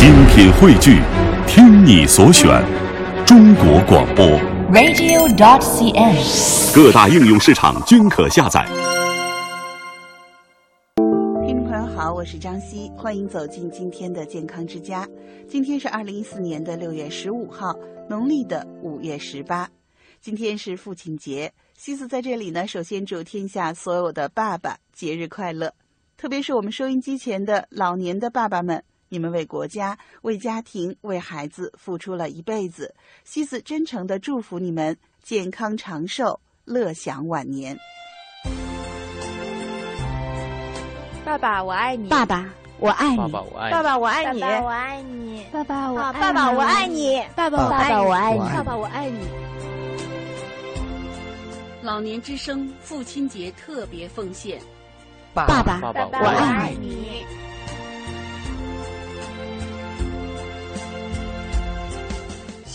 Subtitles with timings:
[0.00, 1.02] 精品汇聚，
[1.46, 2.48] 听你所选，
[3.26, 4.24] 中国广播。
[4.72, 6.74] radio.cn。
[6.74, 8.64] 各大应用市场均可下载。
[11.46, 15.06] 听众朋友好，我是张希，欢迎走进今天的健康之家。
[15.46, 17.76] 今天是二零一四年的六月十五号，
[18.08, 19.68] 农历的五月十八。
[20.22, 25.70] 今天是父亲节，西子在这里呢，首先祝天下所有的爸爸节日快乐，
[26.16, 28.82] 特别是我们收音机前的老年的爸爸们，
[29.12, 32.94] 你们为国家、为家庭、为孩子付出了一辈子，
[33.24, 37.76] 西子真诚的祝福你们健康长寿，乐享晚年。
[41.24, 42.08] 爸爸，我爱你。
[42.08, 42.48] 爸爸，
[42.78, 43.16] 我爱你。
[43.16, 43.72] 爸爸，我爱你。
[43.72, 44.40] 爸爸，我爱你。
[44.40, 45.44] 爸爸，我爱你。
[45.50, 47.20] 爸爸，我啊爸爸，我爱你。
[47.34, 48.38] 爸爸，我爱你。
[48.38, 49.26] 爸爸，我爱你。
[51.82, 54.60] 老年之声父亲节特别奉献。
[55.34, 57.26] 爸爸爸，爸爸，我爱爱你。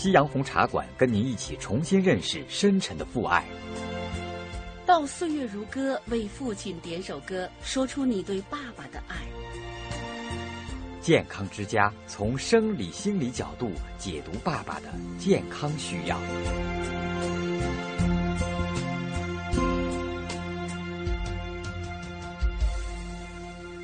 [0.06, 3.44] 夕阳红茶馆跟您一起重新认识深沉的父爱。
[4.86, 9.16] 到岁月如歌，为父亲点首歌，说出你对爸爸的爱。
[11.00, 16.16] 健康之家从生理心理角度解读爸爸的健康需要。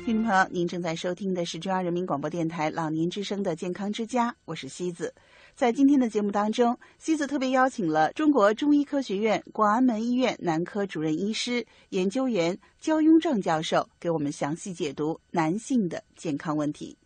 [0.05, 5.13] 听众朋友，您正在收听的是中央人民广播电台老年之声的健康之家，我是西子。
[5.55, 16.97] 在今天的节目当中，西子特别邀请了中国中医科学院广安门医院男科主任医师、研究员焦庸正教授，给我们详细解读男性的健康问题。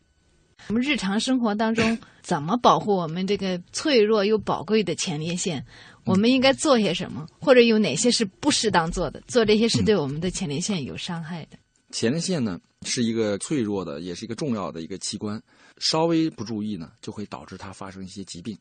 [0.70, 5.64] 我们日常生活当中怎么保护我们这个脆弱又宝贵的前列腺？
[6.06, 9.22] 我们应该做些什么，或者有哪些是不适当做的？
[9.28, 11.58] 做这些是对我们的前列腺有伤害的。
[11.92, 15.42] 前列腺呢是一个脆弱的，也是一个重要的一个器官，
[15.78, 18.58] 稍微不注意呢，就会导致它发生一些疾病，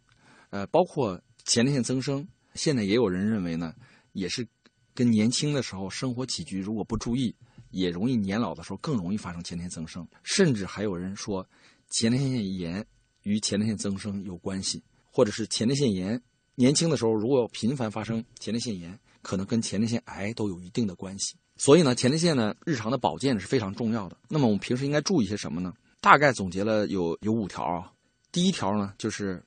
[0.51, 2.27] 呃，包括前列腺增生。
[2.55, 3.75] 现在也有人认为呢，
[4.13, 4.47] 也是
[4.95, 7.35] 跟年轻的时候生活起居如果不注意，
[7.71, 10.07] 也容易年老的时候更容易发生前列腺增生。
[10.23, 11.47] 甚至还有人说，
[11.91, 12.85] 前列腺炎
[13.23, 16.21] 与前列腺增生有关系，或者是前列腺炎
[16.55, 21.37] 年轻的时候如果频繁发生前列腺炎，可能跟前列腺癌都有一定的关系。
[21.57, 24.17] 所以呢，前列腺呢，日常的保健是非常重要的。
[24.29, 25.73] 那么我们平时应该注意些什么呢？
[26.01, 27.91] 大概总结了有有五条啊。
[28.31, 29.43] 第一条呢，就是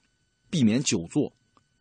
[0.49, 1.31] 避免久坐，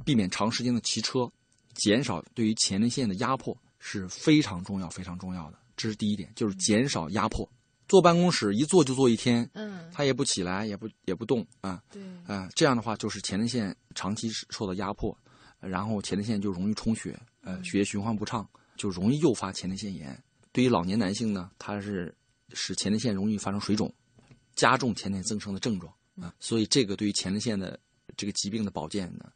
[0.04, 1.30] 避免长时间的骑车，
[1.74, 5.58] 减少对于前列腺的压迫是非常重要、非常重要的。
[5.76, 7.48] 这是第一点，就是减少压迫。
[7.88, 15.16] 坐办公室一坐就坐一天，嗯，他也不起来，也不也不动啊，对，啊，这样的话就是前列腺长期受到压迫，
[15.58, 18.46] 然后前列腺就容易充血，呃，血液循环不畅。
[18.78, 20.18] 就容易诱发前列腺炎。
[20.52, 22.16] 对于老年男性呢，它是
[22.54, 23.92] 使前列腺容易发生水肿，
[24.54, 26.34] 加重前列腺增生的症状啊。
[26.40, 27.78] 所以这个对于前列腺的
[28.16, 29.30] 这个疾病的保健呢，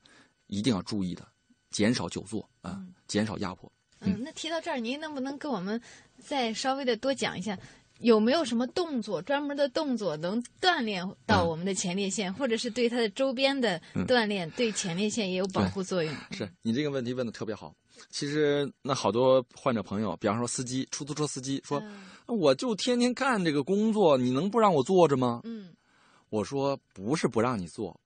[0.47, 1.28] 一定要注意的，
[1.70, 3.70] 减少久坐啊，减少压迫。
[4.00, 5.80] 嗯，那提到这儿，您能不能跟我们
[6.19, 7.56] 再稍微的多讲一下，
[8.00, 16.12] 有没有什么动作专门的动作能锻炼到我们的前列腺，或者是对它的周边的锻炼，对前列腺也有保护作用？
[16.32, 17.72] 是你这个问题问的特别好。
[18.10, 25.74] 其实，那好多患者朋友，比方说司机、出租车司机说：“嗯我就天天干这个工作，你能不让我坐着吗？”嗯，
[26.30, 28.00] 我说不是不让你坐，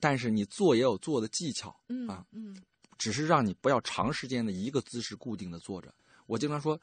[0.00, 2.56] 但是你坐也有坐的技巧，嗯啊，嗯，
[2.98, 5.94] 只是让你不要长时间的一个姿势固定的坐着。
[6.26, 6.78] 我经常说，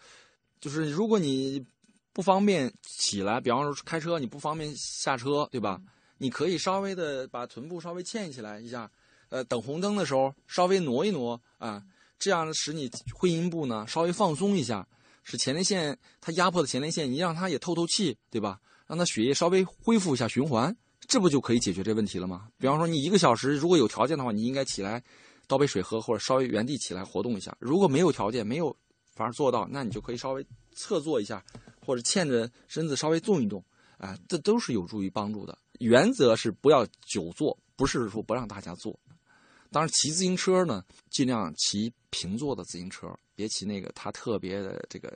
[0.59, 1.63] 就是如果你
[2.13, 5.79] 不方便起来，比方说开车你不方便下车，对吧？
[6.17, 8.89] 你可以稍微的把臀部稍微欠起来一下，
[9.29, 11.83] 呃，等红灯的时候稍微挪一挪啊。
[12.19, 14.87] 这样使你会阴部呢稍微放松一下，
[15.23, 18.59] 使前列腺它压迫的前列腺，你让它也透透气，对吧？
[18.85, 20.75] 让它血液稍微恢复一下循环，
[21.07, 22.49] 这不就可以解决这问题了吗？
[22.57, 25.01] 比方说你一个小时如果有条件的话，你应该起来
[25.47, 27.55] 倒杯水喝，或者稍微原地起来活动一下。
[27.59, 28.75] 如果没有条件，没有
[29.15, 31.43] 法儿做到，那你就可以稍微侧坐一下，
[31.85, 33.63] 或者欠着身子稍微动一动，
[33.97, 35.57] 啊、这都是有助于帮助的。
[35.79, 38.99] 原则是不要久坐，不是说不让大家坐。
[39.71, 45.09] 当然，骑自行车呢，尽量骑平坐的自行车，别骑那个它特别的这个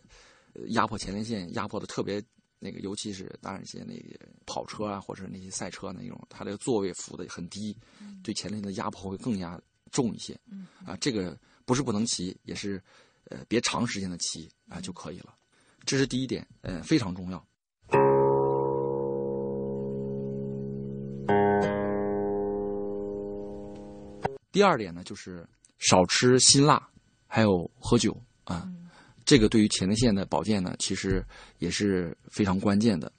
[0.53, 2.23] 呃压迫前列腺压迫的特别
[2.59, 7.75] 那个，尤其是当然一些那个跑车啊，或者那些赛车那种，它这个座位扶的很低，
[8.23, 9.59] 对前列腺的压迫会更加
[9.91, 10.39] 重一些。
[10.85, 12.81] 啊，这个不是不能骑，也是
[13.25, 15.35] 呃别长时间的骑啊就可以了。
[15.85, 17.45] 这是第一点，呃非常重要。
[24.53, 25.45] 第二点呢，就是
[25.79, 26.87] 少吃辛辣，
[27.27, 28.15] 还有喝酒
[28.45, 28.65] 啊。
[29.25, 31.25] 这个对于前列腺的保健呢，其实
[31.57, 33.11] 也是非常关键的。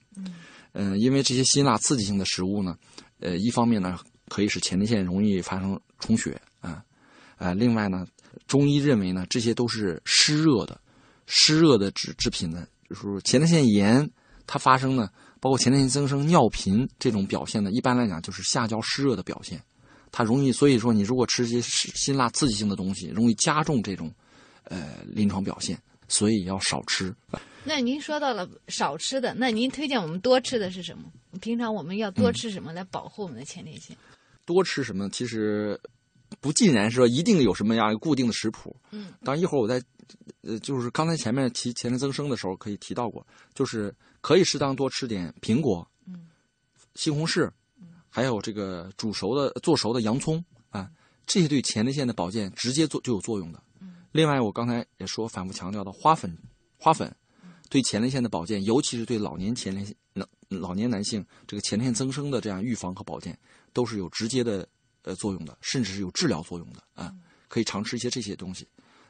[0.73, 2.77] 嗯、因为这些辛辣刺激性的食物呢，
[3.19, 3.99] 呃，一方面呢，
[4.29, 6.83] 可以使前列腺容易发生充血啊，
[7.37, 8.05] 呃，另外呢，
[8.47, 10.79] 中医认为呢，这些都是湿热的，
[11.25, 14.09] 湿热的制制品呢，就是前列腺炎
[14.47, 15.09] 它发生呢，
[15.41, 19.61] 包括前列腺增生、尿频这种表现呢，一般来讲就是下焦湿热的表现，
[20.17, 24.09] 它容易，所以说你如果吃些辛辣刺激性的东西，容易加重这种
[24.63, 25.77] 呃临床表现，
[26.07, 27.13] 所以要少吃。
[27.65, 31.11] 那您说到了少吃的，那您推荐我们多吃的是什么？
[31.41, 33.93] 平常我们要多吃什么来保护我们的前列腺？
[34.45, 35.09] 多吃什么？
[35.09, 35.77] 其实
[36.39, 38.73] 不尽然是说一定有什么样固定的食谱。
[38.91, 39.83] 嗯，当然一会儿我在
[40.43, 46.27] 呃，就是刚才前面提前列增生的时候可以提到过，就是可以适当多吃点苹果，嗯，
[46.93, 47.51] 西红柿，
[48.15, 50.89] 还有这个煮熟的做熟的洋葱啊，
[51.27, 53.61] 这些对前列腺的保健直接做就有作用的。
[53.81, 56.33] 嗯，另外我刚才也说反复强调的花粉，
[56.77, 57.13] 花粉。
[57.69, 63.37] 对前列腺的保健，尤其是对老年前列腺老老年男性这个前列腺增生的这样预防和保健，
[63.73, 64.65] 都是有直接的
[65.01, 67.13] 呃作用的，甚至是有治疗作用的啊。
[67.49, 68.65] 可以尝试一些这些东西，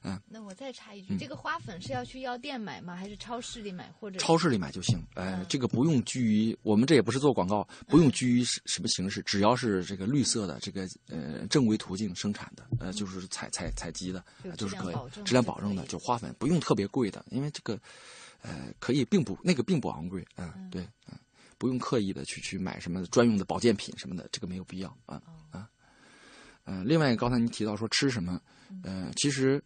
[0.06, 0.22] 嗯。
[0.28, 2.96] 那我再插一句，这个花粉是要去药店买吗？
[2.96, 3.92] 还是超市里买？
[4.00, 5.02] 或者超市里买就行。
[5.16, 14.24] 哎，这个不用拘于我们这也不是做广告，不用拘于什么形式，只要是这个绿色的，这个呃正规途径生产的，呃就是采采采集的，
[14.56, 17.78] 就是可以质量保证的，就花粉不用特别贵的，因为这个。
[18.42, 21.18] 呃，可以，并不那个并不昂贵，嗯，对，嗯，
[21.57, 25.19] 不用刻意的去去买什么专用的保健品什么的，这个没有必要啊
[25.50, 25.68] 啊，
[26.66, 28.40] 嗯，另外刚才您提到说吃什么，
[28.84, 29.60] 嗯，其实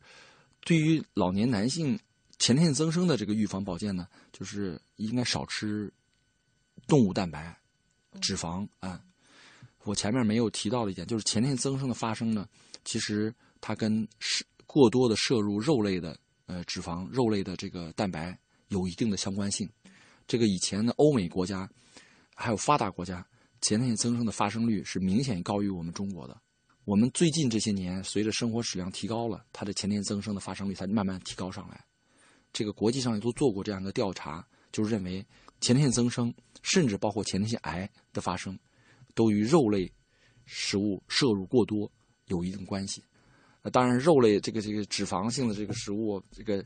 [0.62, 2.00] 对于老年男性
[2.38, 5.92] 前列腺增生的这个预防保健呢，就是应该少吃
[6.88, 7.58] 动物蛋白、
[8.22, 9.02] 脂肪啊。
[9.84, 12.48] 我前面没有提到的一点，就是前列腺增生的发生呢，
[12.84, 18.38] 其实它跟摄过多的摄入肉类的呃脂肪、肉类的这个蛋白。
[18.68, 19.68] 有一定的相关性，
[20.28, 21.68] 这个以前的欧美国家，
[22.36, 23.26] 还有发达国家，
[23.62, 26.40] 前列腺增生的发生率是明显高于我们中国的。
[26.90, 31.86] 我们最近这些年，随着生活质量提高了，它的前列腺增生的发生率才慢慢提高上来。
[32.52, 35.24] 这个国际上也都做过这样的调查，就认为
[35.62, 36.34] 前列腺增生，
[36.64, 38.58] 甚至包括前列腺癌的发生，
[39.14, 39.88] 都与肉类
[40.48, 41.88] 食物摄入过多
[42.26, 43.04] 有一定关系。
[43.62, 46.66] 呃，当然，肉类这个这个脂肪性的这个食物，这个。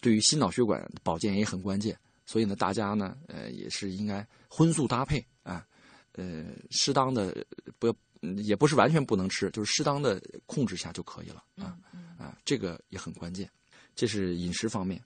[0.00, 1.94] 对于心脑血管保健也很关键，
[2.24, 5.66] 所以呢，大家呢，呃，也是应该荤素搭配啊，
[6.12, 7.44] 呃，适当的
[7.80, 7.96] 不要，
[8.36, 11.74] 也不是完全不能吃，就是适当的控制下就可以了啊
[12.18, 13.48] 啊，这个也很关键，
[13.94, 15.02] 这是饮食方面。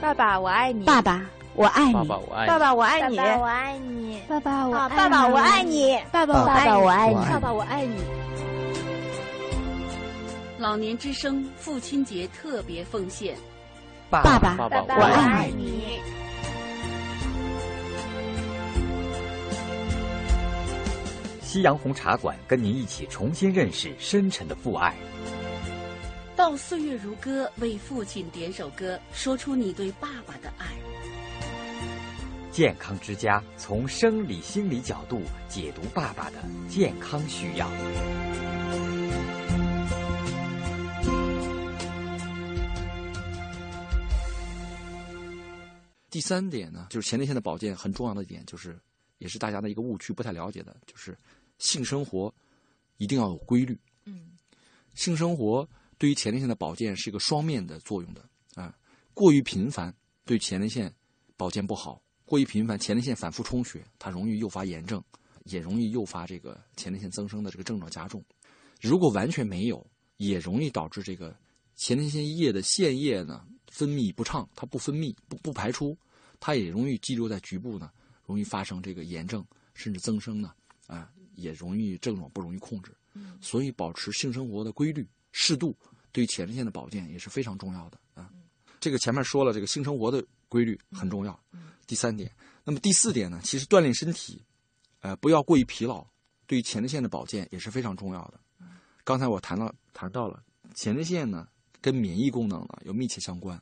[0.00, 0.84] 爸爸，我爱你。
[0.84, 1.24] 爸爸，
[1.54, 1.92] 我爱你。
[1.92, 2.46] 爸爸，我爱你。
[2.48, 3.16] 爸爸，我爱你。
[3.16, 4.22] 爸爸，我爱你。
[4.28, 5.98] 爸爸，我爸爸，我爱你。
[6.12, 6.42] 爸爸，
[6.78, 7.14] 我爱你。
[7.14, 7.96] 爸爸，我爱你。
[10.58, 13.34] 老年之声父亲节特别奉献，
[14.10, 16.19] 爸爸，爸爸，我爱你。
[21.50, 24.96] 夕阳红茶馆跟您一起重新认识深沉的父爱。
[26.36, 30.68] 到岁月如歌，为父亲点首歌，说出你对爸爸的爱。
[32.52, 36.36] 健康之家从生理心理角度解读爸爸的
[36.68, 37.68] 健康需要。
[46.08, 48.78] 第三点呢，就是前列腺的保健很重要的一点，就是
[49.18, 51.18] 也是大家的一个误区，不太了解的，就是
[51.60, 52.34] 性生活
[52.96, 53.78] 一定要有规律。
[54.04, 54.32] 嗯，
[54.94, 58.76] 性生活对于前列腺的保健是一个双面的作用的啊。
[59.14, 60.92] 过于频繁对前列腺
[61.36, 65.00] 保健不好，过于频繁前列腺反复充血，它容易诱发炎症，
[65.44, 68.20] 也容易诱发这个前列腺增生的这个症状加重。
[68.80, 69.86] 如果完全没有，
[70.16, 71.36] 也容易导致这个
[71.76, 73.46] 前列腺液的腺液呢。
[73.72, 75.96] 分泌不畅，它不分泌不不排出，
[76.40, 77.88] 它也容易积留在局部呢，
[78.26, 80.52] 容易发生这个炎症，甚至增生呢，
[80.88, 81.08] 啊，
[81.40, 82.94] 也容易症状不容易控制。
[83.14, 85.76] 嗯，所以保持性生活的规律、适度，
[86.12, 88.30] 对前列腺的保健也是非常重要的啊。
[88.78, 91.38] 这个前面说了，这个性生活的规律很重要。
[91.86, 92.30] 第三点，
[92.64, 94.44] 那么第四点呢，其实锻炼身体，
[95.00, 96.06] 呃，不要过于疲劳，
[96.46, 98.40] 对于前列腺的保健也是非常重要的。
[99.04, 100.42] 刚才我谈到谈到了
[100.74, 101.48] 前列腺呢。
[101.82, 103.58] 跟免疫功能呢有密切相关，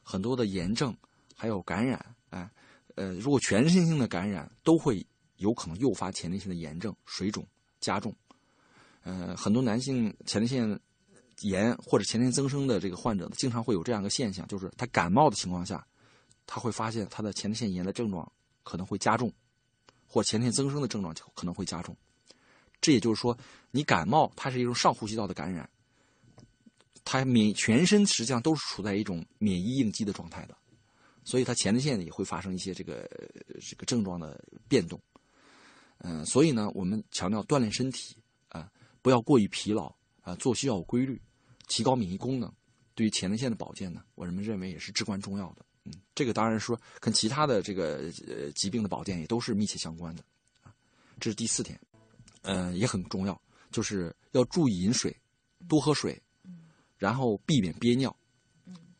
[0.00, 0.96] 很多的炎症
[1.34, 2.48] 还有感染，哎，
[2.94, 5.04] 呃，如果全身性的感染都会
[5.36, 7.46] 有可能诱发前列腺的炎症、水肿
[7.80, 8.14] 加重。
[9.02, 10.80] 呃，很多男性前列腺
[11.40, 15.86] 炎或者前列腺增生的这个患者，经常会有这样一个现象，就是他感冒的情况下，
[16.46, 18.30] 他会发现他的前列腺炎的症状
[18.62, 19.32] 可能会加重，
[20.06, 21.96] 或前列腺增生的症状可能会加重。
[22.80, 23.36] 这也就是说，
[23.70, 25.68] 你感冒它是一种上呼吸道的感染。
[27.04, 30.56] 它免全身实际上都是处在一种免疫应激的状态的，
[31.24, 33.08] 所以它前列腺也会发生一些这个
[33.60, 35.00] 这个症状的变动。
[36.08, 38.16] 嗯，所以呢，我们强调锻炼身体
[38.50, 38.70] 啊，
[39.02, 41.20] 不要过于疲劳啊，作息要有规律，
[41.66, 42.48] 提高免疫功能，
[42.94, 45.66] 对于前列腺的保健呢，我们认为也是至关重要的。
[45.84, 50.22] 嗯，这个当然说跟其他的这个呃疾病的保健也都是密切相关的。
[50.62, 50.72] 啊，
[51.18, 51.76] 这是第四点，
[52.42, 55.12] 嗯，也很重要，就是要注意饮水，
[55.68, 56.22] 多喝水，
[56.96, 58.16] 然后避免憋尿。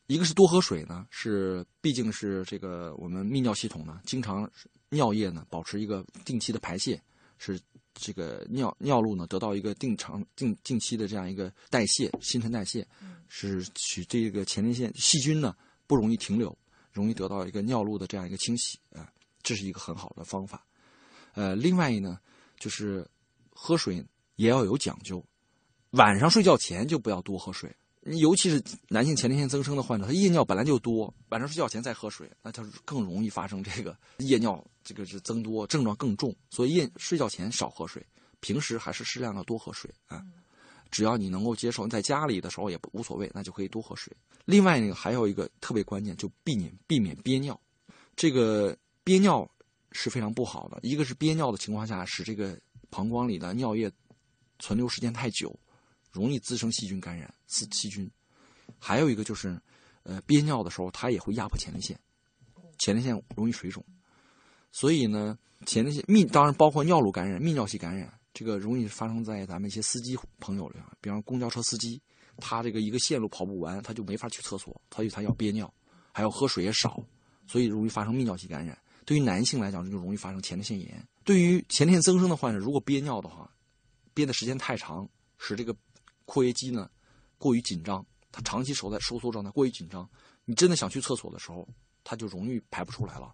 [0.07, 4.49] 一个是多喝水呢，是毕竟是这个我们泌尿系统呢，经常
[4.89, 7.01] 尿液呢保持一个定期的排泄，
[7.37, 7.59] 是
[7.93, 12.87] 这个尿尿路呢得到一个定长定定期的这样一个代谢新陈代谢，
[13.27, 15.53] 是使这个前列腺细菌呢
[15.87, 16.57] 不容易停留，
[16.93, 19.11] 容易得到一个尿路的这样一个清洗啊，
[19.43, 20.65] 这是一个很好的方法。
[21.33, 22.17] 呃，另外一呢
[22.57, 23.05] 就是
[23.49, 24.01] 喝水
[24.37, 25.21] 也要有讲究，
[25.91, 27.75] 晚上睡觉前就不要多喝水。
[28.15, 36.33] 尤其是男性前列腺增生的患者，他夜尿本来就多，晚上睡觉前再喝水，那他更容易发生这个夜尿，这个是增多，症状更重。
[36.49, 38.05] 所以夜睡觉前少喝水，
[38.39, 40.23] 平时还是适量的多喝水啊。
[40.89, 44.15] 只要你能够接受，在家里的时候也无所谓，那就可以多喝水。
[44.45, 47.59] 另外那个还有一个特别关键，就避免避免憋尿。
[48.15, 49.49] 这个憋尿
[49.91, 52.57] 是非常不好的，一个是憋尿的情况下，使这个
[52.89, 53.91] 膀胱里的尿液
[54.59, 55.53] 存留时间太久。
[56.17, 58.09] 容易滋生细菌感染，刺细菌。
[58.79, 59.55] 还有一个就是，
[60.01, 61.95] 呃，憋尿的时候，它也会压迫前列腺，
[62.79, 63.85] 前列腺容易水肿。
[64.71, 72.01] 所以呢，前列腺泌当然包括尿路感染、泌尿系感染，这个容易发生在咱们一些司机朋友里，比方公交车司机，
[72.37, 75.71] 他这个一个线路跑不完，他就没法去厕所，所以他要憋尿，
[76.11, 76.99] 还要喝水也少，
[77.47, 78.75] 所以容易发生泌尿系感染。
[79.05, 81.07] 对于男性来讲，就容易发生前列腺炎。
[81.23, 83.49] 对于前列腺增生的患者，如果憋尿的话，
[84.13, 85.07] 憋的时间太长，
[85.37, 85.73] 使这个。
[86.27, 86.91] 括约肌呢，
[87.37, 90.07] 过于紧张，它长期守在收缩状态，过于紧张，
[90.43, 91.65] 你真的想去厕所的时候，
[92.03, 93.31] 它就容易排不出来了，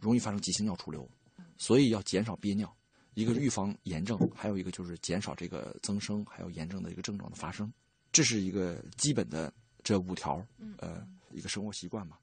[0.00, 1.08] 容易发生急性尿出流，
[1.56, 2.70] 所以要减少憋尿。
[3.14, 7.72] 一个是预防炎症，还有一个就是减少这个增生还有炎症的一个症状的发生，
[8.10, 9.52] 这是一个基本的
[9.84, 10.44] 这五条，
[10.78, 12.18] 呃，一个生活习惯吧。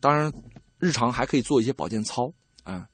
[0.00, 0.32] 当然，
[0.78, 2.32] 日常还可以做一些保健操
[2.62, 2.88] 啊，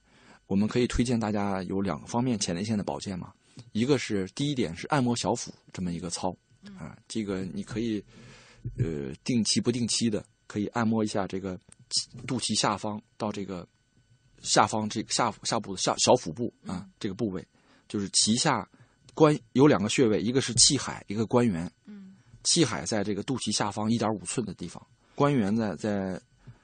[0.49, 3.33] 我们可以推荐大家有两个方面前列腺的保健嘛。
[3.73, 6.35] 一个是第一点是按摩小腹这么一个操，
[6.79, 8.03] 啊，这个你可以，
[8.79, 11.59] 呃，定期不定期的可以按摩一下这个
[12.27, 13.67] 肚脐下方到这个
[14.43, 17.47] 下方这个下下部的下小腹部啊这个部位，
[17.89, 18.69] 就是脐下
[19.15, 21.71] 关有两个穴位，一个是气海，一个关元。
[21.87, 26.21] 嗯，气海在这个肚脐下方一点五寸的地方，关元在在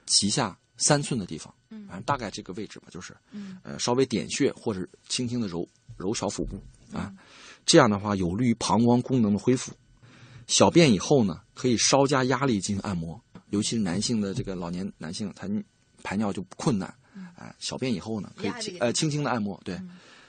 [0.07, 1.53] 脐下三寸的地方。
[1.69, 3.15] 嗯，大概这个位置吧，就是，
[3.61, 6.57] 呃，稍微点穴或者轻轻的揉揉小腹部。
[6.93, 7.13] 啊，
[7.65, 9.71] 这样的话有利于膀胱功能的恢复。
[10.47, 15.47] 小便以后呢，可以稍加压力进行按摩，尤其是男性的这个老年男性，他
[16.03, 16.93] 排尿就困难。
[17.35, 19.77] 哎，小便以后呢，可以呃轻轻的按摩，对，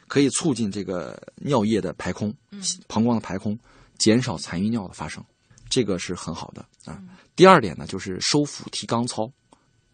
[0.08, 2.34] 可以促进这个尿液的排空，
[2.88, 3.56] 膀胱的排空，
[3.98, 5.24] 减少残余尿的发生，
[5.68, 7.00] 这个是很好的啊。
[7.36, 9.30] 第二点呢，就是收腹提肛操，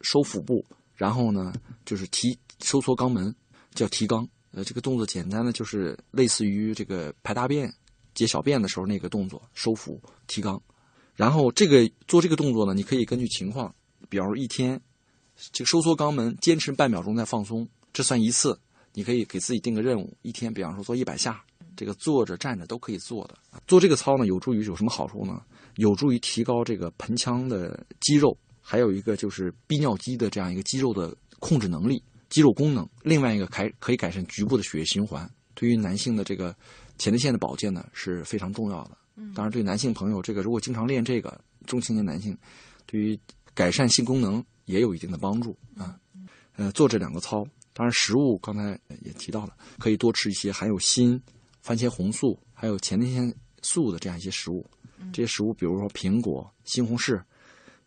[0.01, 1.53] 收腹部，然后呢
[1.85, 3.35] 就是提收缩肛门，
[3.75, 4.27] 叫提肛。
[4.55, 7.73] 呃，这个动作简单的就是类似于这个排大便、
[8.15, 10.61] 解小便的时候那个动作，收腹提肛。
[11.15, 13.75] 然后这个做这个动作呢，你可以根据情况，
[14.09, 14.81] 比方说一天，
[15.53, 18.59] 这个收缩肛门，坚持半秒钟再放松，这算一次。
[18.97, 21.45] 你可以给自己定个任务，一天，比方说做一百下，
[21.75, 23.37] 这个坐着站着都可以做的。
[23.67, 25.43] 做这个操呢，有助于有什么好处呢？
[25.79, 32.01] 有助于提高这个盆腔的肌肉，还有一个就是逼尿肌的这样一个肌肉的控制能力。
[32.35, 36.53] 肌肉功能，另外一个改可以改善局部的血液循环，对于男性的这个
[36.99, 38.99] 前列腺的保健呢是非常重要的。
[39.33, 42.37] 当然，对男性朋友，这个如果经常练这个，中青年男性，
[42.87, 43.17] 对于
[43.55, 45.97] 改善性功能也有一定的帮助啊。
[46.57, 51.23] 呃，做这两个操，当然食物刚才也提到了，可以多吃一些含有锌、
[51.63, 54.69] 番茄红素还有前列腺素的这样一些食物。
[55.13, 57.23] 这些食物，比如说苹果、西红柿、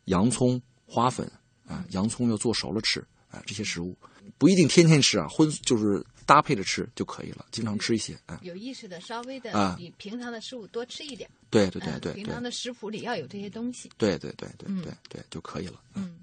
[0.05, 1.29] 洋葱、花粉
[1.67, 3.93] 啊，洋葱要做熟了吃啊，这些食物。
[4.37, 8.39] 不一定天天吃啊，荤就是搭配着吃就可以了，经常吃一些啊。
[8.43, 11.29] 有意识的，稍微的比平常的食物多吃一点。
[11.49, 13.89] 对对对对，平常的食谱里要有这些东西。
[13.97, 15.81] 对对对对对对就可以了。
[15.95, 16.19] 嗯。